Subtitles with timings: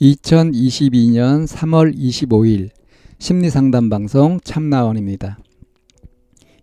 [0.00, 2.70] 2022년 3월 25일
[3.18, 5.38] 심리상담 방송 참나원입니다.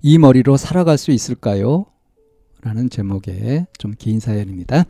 [0.01, 1.85] 이 머리로 살아갈 수 있을까요?
[2.61, 4.85] 라는 제목의 좀 긴 사연입니다.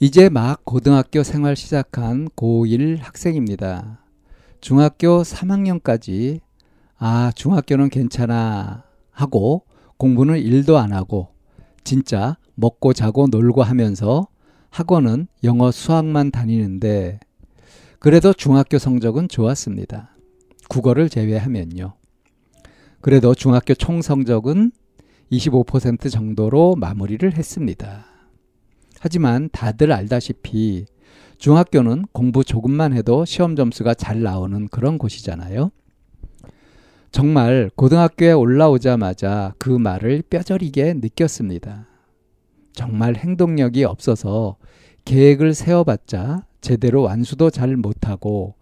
[0.00, 4.00] 이제 막 고등학교 생활 시작한 고1 학생입니다.
[4.60, 6.40] 중학교 3학년까지
[6.98, 8.82] 아, 중학교는 괜찮아
[9.12, 9.62] 하고
[9.96, 11.28] 공부는 일도 안 하고
[11.84, 14.26] 진짜 먹고 자고 놀고 하면서
[14.76, 17.18] 학원은 영어 수학만 다니는데
[17.98, 20.14] 그래도 중학교 성적은 좋았습니다.
[20.68, 21.94] 국어를 제외하면요.
[23.00, 24.72] 그래도 중학교 총 성적은
[25.32, 28.04] 25% 정도로 마무리를 했습니다.
[29.00, 30.84] 하지만 다들 알다시피
[31.38, 35.70] 중학교는 공부 조금만 해도 시험 점수가 잘 나오는 그런 곳이잖아요.
[37.12, 41.86] 정말 고등학교에 올라오자마자 그 말을 뼈저리게 느꼈습니다.
[42.74, 44.58] 정말 행동력이 없어서
[45.06, 48.56] 계획을 세워봤자 제대로 완수도 잘 못하고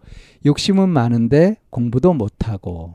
[0.45, 2.93] 욕심은 많은데 공부도 못하고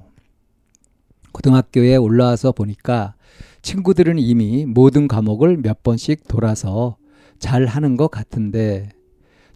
[1.33, 3.15] 고등학교에 올라와서 보니까
[3.63, 6.97] 친구들은 이미 모든 과목을 몇 번씩 돌아서
[7.41, 8.91] 잘 하는 것 같은데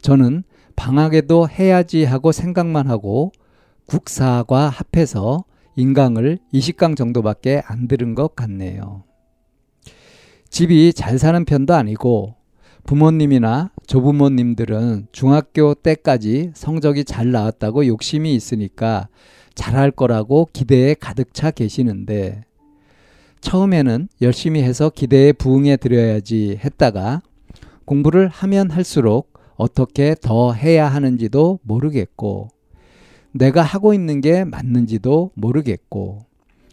[0.03, 0.43] 저는
[0.75, 3.31] 방학에도 해야지 하고 생각만 하고
[3.87, 5.45] 국사과 합해서
[5.77, 9.05] 인강을 20강 정도밖에 안 들은 것 같네요.
[10.51, 12.35] 집이 잘 사는 편도 아니고
[12.85, 19.09] 부모님이나 조부모님들은 중학교 때까지 성적이 잘 나왔다고 욕심이 있으니까
[19.55, 22.45] 잘할 거라고 기대에 가득 차 계시는데
[23.41, 27.23] 처음에는 열심히 해서 기대에 부응해 드려야지 했다가
[27.85, 32.49] 공부를 하면 할수록 어떻게 더 해야 하는지도 모르겠고
[33.33, 36.25] 내가 하고 있는 게 맞는지도 모르겠고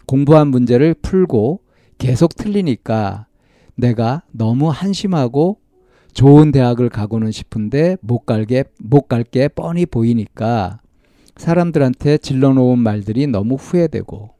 [0.05, 1.61] 공부한 문제를 풀고
[1.97, 3.27] 계속 틀리니까
[3.75, 5.60] 내가 너무 한심하고
[6.13, 10.79] 좋은 대학을 가고는 싶은데 못 갈게 못 갈 게 뻔히 보이니까
[11.37, 14.31] 사람들한테 질러놓은 말들이 너무 후회되고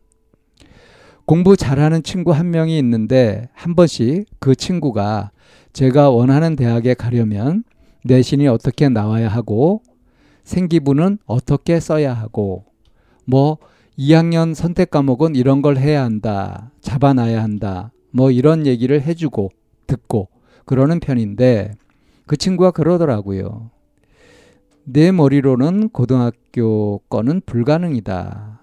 [1.25, 5.31] 공부 잘하는 친구 한 명이 있는데 한 번씩 그 친구가
[5.71, 7.63] 제가 원하는 대학에 가려면
[8.03, 9.81] 내신이 어떻게 나와야 하고
[10.43, 12.65] 생기부는 어떻게 써야 하고
[13.25, 13.57] 뭐
[13.97, 16.71] 2학년 선택 과목은 이런 걸 해야 한다.
[16.81, 17.91] 잡아놔야 한다.
[18.11, 19.51] 뭐 이런 얘기를 해주고
[19.85, 20.27] 듣고
[20.65, 21.73] 그러는 편인데
[22.27, 23.71] 그 친구가 그러더라고요.
[24.83, 28.59] 내 머리로는 고등학교 거는 불가능이다.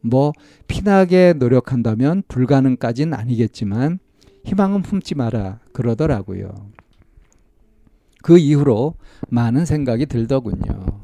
[0.00, 0.32] 뭐
[0.66, 3.98] 피나게 노력한다면 불가능까진 아니겠지만
[4.44, 6.52] 희망은 품지 마라 그러더라고요.
[8.22, 8.94] 그 이후로
[9.28, 11.00] 많은 생각이 들더군요.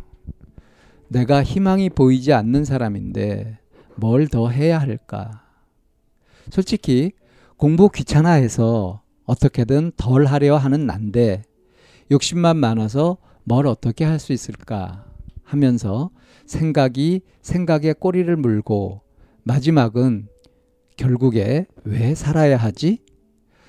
[1.08, 3.58] 내가 희망이 보이지 않는 사람인데
[3.96, 5.42] 뭘 더 해야 할까?
[6.50, 7.12] 솔직히
[7.56, 11.42] 공부 귀찮아해서 어떻게든 덜 하려 하는 난데
[12.10, 15.04] 욕심만 많아서 뭘 어떻게 할 수 있을까
[15.44, 16.10] 하면서
[16.46, 19.02] 생각이 생각에 꼬리를 물고
[19.44, 20.28] 마지막은
[20.96, 23.02] 결국에 왜 살아야 하지?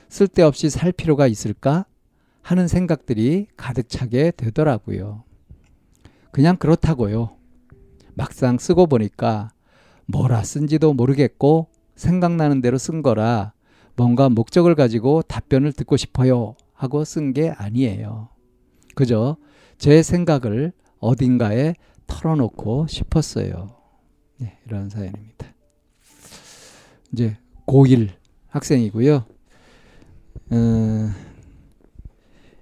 [0.08, 1.86] 쓸데없이 살 필요가 있을까?
[2.41, 5.24] 하는 생각들이 가득 차게 되더라고요.
[6.31, 7.30] 그냥 그렇다고요.
[8.14, 9.52] 막상 쓰고 보니까
[10.08, 13.53] 뭐라 쓴지도 모르겠고 생각나는 대로 쓴 거라
[14.00, 18.30] 뭔가 목적을 가지고 답변을 듣고 싶어요 하고 쓴 게 아니에요.
[18.96, 19.36] 그저
[19.78, 21.76] 제 생각을 어딘가에
[22.08, 23.76] 털어놓고 싶었어요.
[24.38, 25.48] 네, 이런 사연입니다.
[27.12, 27.35] 이제
[27.68, 28.12] 고1
[28.47, 29.26] 학생이고요.
[30.52, 31.09] 어,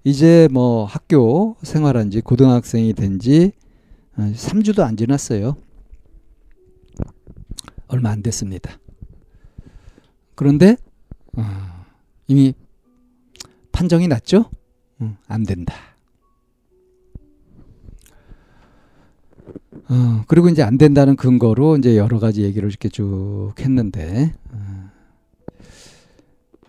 [0.04, 3.52] 이제 뭐 학교 생활한 지 고등학생이 된 지
[4.18, 5.56] 3주도 어, 안 지났어요.
[7.90, 8.80] 얼마 안 됐습니다.
[10.34, 10.78] 그런데
[11.38, 11.86] 어,
[12.28, 12.54] 이미
[13.72, 14.50] 판정이 났죠?
[15.02, 15.74] 음, 안 된다.
[19.90, 24.90] 어, 그리고 이제 안 된다는 근거로 이제 여러 가지 얘기를 이렇게 쭉 했는데, 어,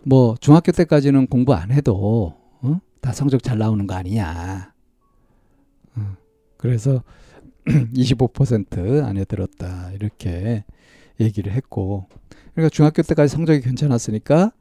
[0.04, 2.80] 뭐, 중학교 때까지는 공부 안 해도, 어?
[3.00, 4.72] 다 성적 잘 나오는 거 아니냐.
[5.96, 6.16] 어,
[6.58, 7.02] 그래서
[7.66, 9.90] 25% 안에 들었다.
[9.92, 10.64] 이렇게
[11.20, 12.08] 얘기를 했고,
[12.54, 14.52] 그러니까 중학교 때까지 성적이 괜찮았으니까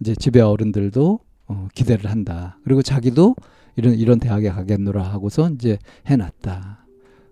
[0.00, 2.58] 이제 집에 어른들도 어, 기대를 한다.
[2.64, 3.34] 그리고 자기도
[3.76, 6.86] 이런 이런 대학에 가겠노라 하고서 이제 해놨다.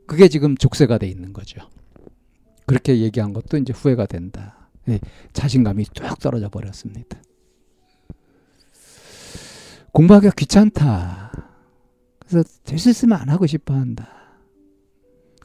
[0.06, 1.60] 그게 지금 족쇄가 돼 있는 거죠.
[2.66, 4.68] 그렇게 얘기한 것도 이제 후회가 된다.
[4.86, 4.98] 네,
[5.32, 7.18] 자신감이 뚝 떨어져 버렸습니다.
[9.92, 11.32] 공부하기가 귀찮다.
[12.20, 14.08] 그래서 될 수 있으면 안 하고 싶어 한다.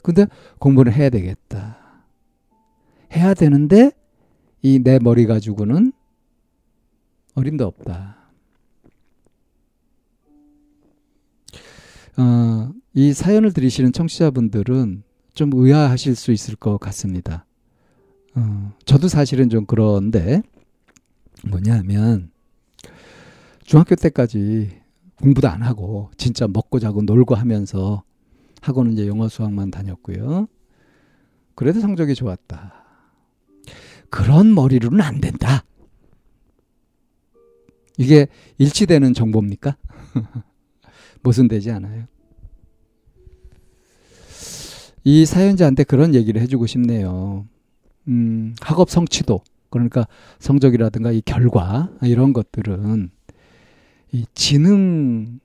[0.02, 0.26] 근데
[0.58, 1.78] 공부를 해야 되겠다.
[3.16, 3.90] 해야 되는데
[4.62, 5.92] 이 내 머리 가지고는
[7.34, 8.16] 어림도 없다.
[12.16, 15.02] 어, 이 사연을 들으시는 청취자분들은
[15.34, 17.44] 좀 의아하실 수 있을 것 같습니다.
[18.36, 20.42] 어, 저도 사실은 좀 그런데
[21.48, 22.30] 뭐냐면
[23.64, 24.80] 중학교 때까지
[25.20, 28.02] 공부도 안 하고 진짜 먹고 자고 놀고 하면서
[28.60, 30.46] 학원은 이제 영어 수학만 다녔고요.
[31.54, 32.83] 그래도 성적이 좋았다.
[34.14, 35.64] 그런 머리로는 안 된다.
[37.98, 38.28] 이게
[38.58, 39.76] 일치되는 정보입니까?
[41.24, 42.06] 모순되지 않아요.
[45.02, 47.48] 이 사연자한테 그런 얘기를 해주고 싶네요.
[48.06, 50.06] 음, 학업 성취도, 그러니까
[50.38, 53.10] 성적이라든가 이 결과, 이런 것들은
[54.12, 55.40] 이 지능하고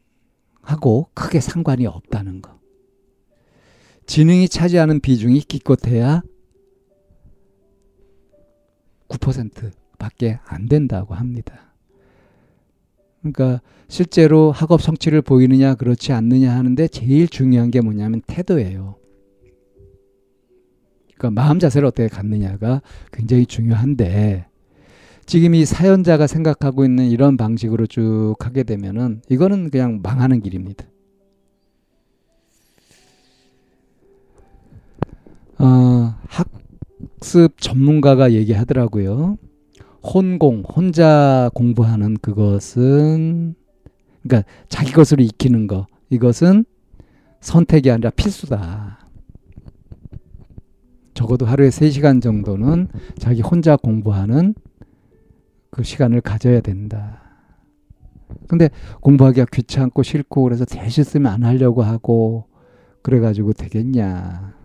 [1.15, 2.60] 크게 상관이 없다는 거.
[4.06, 6.22] 지능이 차지하는 비중이 기껏해야
[9.10, 11.74] 9% 밖에 안 된다고 합니다.
[13.20, 18.96] 그러니까 실제로 학업 성취를 보이느냐 그렇지 않느냐 하는데 제일 중요한 게 뭐냐면 태도예요.
[21.18, 24.46] 그러니까 마음 자세를 어떻게 갖느냐가 굉장히 중요한데
[25.26, 30.86] 지금 이 사연자가 생각하고 있는 이런 방식으로 쭉 하게 되면은 이거는 그냥 망하는 길입니다.
[35.60, 36.48] 어, 학
[37.21, 39.38] 습 전문가가 얘기하더라고요.
[40.01, 43.56] 혼공, 혼자 공부하는 그것은,
[44.24, 46.66] 그러니까 자기 것으로 익히는 거, 이것은
[47.42, 49.10] 선택이 아니라 필수다.
[51.13, 52.88] 적어도 하루에 3시간 정도는
[53.18, 54.56] 자기 혼자 공부하는
[55.69, 57.22] 그 시간을 가져야 된다.
[58.48, 58.69] 근데
[59.01, 62.45] 공부하기가 귀찮고 싫고 그래서 대신 쓰면 안 하려고 하고
[63.01, 64.59] 그래가지고 되겠냐.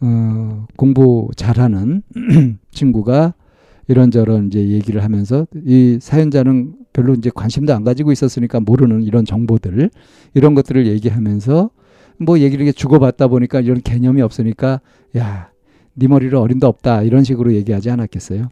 [0.00, 2.02] 어, 공부 잘하는
[2.70, 3.34] 친구가
[3.88, 9.90] 이런저런 이제 얘기를 하면서 이 사연자는 별로 이제 관심도 안 가지고 있었으니까 모르는 이런 정보들
[10.34, 11.70] 이런 것들을 얘기하면서
[12.18, 14.80] 뭐 얘기를 주고받다 보니까 이런 개념이 없으니까
[15.16, 15.50] 야,
[15.94, 18.48] 네 머리를 어림도 없다 이런 식으로 얘기하지 않았겠어요?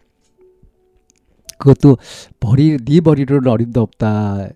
[1.59, 1.99] 그것도
[2.41, 4.49] 머리 네 머리를 어림도 없다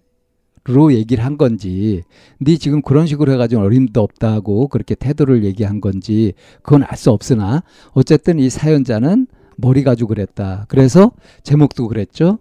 [0.65, 2.05] 로 얘기를 한 건지
[2.39, 7.65] 네 지금 그런 식으로 해가지고 어림도 없다고 그렇게 태도를 얘기한 건지 그건 알 수 없으나
[7.95, 9.27] 어쨌든 이 사연자는
[9.57, 10.67] 머리 가지고 그랬다.
[10.69, 11.11] 그래서
[11.43, 12.39] 제목도 그랬죠.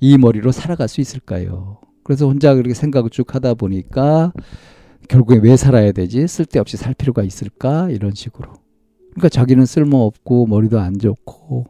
[0.00, 1.78] 이 머리로 살아갈 수 있을까요?
[2.04, 4.32] 그래서 혼자 그렇게 생각을 쭉 하다 보니까
[5.08, 6.26] 결국에 왜 살아야 되지?
[6.26, 7.90] 쓸데없이 살 필요가 있을까?
[7.90, 8.52] 이런 식으로.
[9.10, 11.66] 그러니까 자기는 쓸모없고 머리도 안 좋고